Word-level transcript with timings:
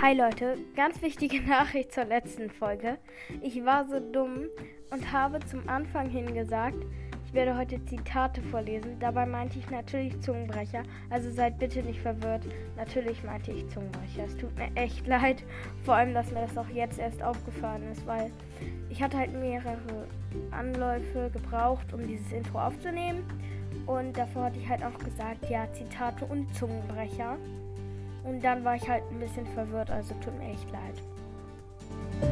Hi 0.00 0.14
Leute, 0.14 0.56
ganz 0.74 1.00
wichtige 1.02 1.40
Nachricht 1.48 1.92
zur 1.92 2.04
letzten 2.04 2.50
Folge. 2.50 2.98
Ich 3.40 3.64
war 3.64 3.84
so 3.84 4.00
dumm 4.00 4.46
und 4.90 5.12
habe 5.12 5.38
zum 5.46 5.68
Anfang 5.68 6.08
hin 6.08 6.34
gesagt, 6.34 6.78
ich 7.26 7.34
werde 7.34 7.56
heute 7.56 7.84
Zitate 7.84 8.42
vorlesen. 8.42 8.98
Dabei 8.98 9.26
meinte 9.26 9.58
ich 9.58 9.70
natürlich 9.70 10.20
Zungenbrecher, 10.20 10.82
also 11.10 11.30
seid 11.30 11.58
bitte 11.58 11.82
nicht 11.82 12.00
verwirrt. 12.00 12.42
Natürlich 12.76 13.22
meinte 13.22 13.52
ich 13.52 13.68
Zungenbrecher. 13.68 14.24
Es 14.24 14.36
tut 14.36 14.56
mir 14.56 14.70
echt 14.74 15.06
leid, 15.08 15.44
vor 15.84 15.94
allem, 15.94 16.14
dass 16.14 16.32
mir 16.32 16.40
das 16.40 16.56
auch 16.56 16.68
jetzt 16.68 16.98
erst 16.98 17.22
aufgefallen 17.22 17.90
ist, 17.92 18.04
weil 18.06 18.32
ich 18.88 19.02
hatte 19.02 19.18
halt 19.18 19.32
mehrere 19.32 20.08
Anläufe 20.50 21.30
gebraucht, 21.32 21.92
um 21.92 22.06
dieses 22.06 22.32
Intro 22.32 22.60
aufzunehmen. 22.60 23.24
Und 23.86 24.16
davor 24.16 24.44
hatte 24.44 24.58
ich 24.58 24.68
halt 24.68 24.82
auch 24.84 24.98
gesagt, 24.98 25.48
ja, 25.48 25.70
Zitate 25.72 26.24
und 26.24 26.52
Zungenbrecher. 26.54 27.36
Und 28.24 28.42
dann 28.42 28.64
war 28.64 28.76
ich 28.76 28.88
halt 28.88 29.02
ein 29.10 29.18
bisschen 29.18 29.46
verwirrt, 29.46 29.90
also 29.90 30.14
tut 30.22 30.36
mir 30.38 30.50
echt 30.50 30.70
leid. 30.70 32.31